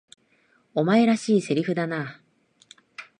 [0.73, 2.19] お前らしい台詞だな。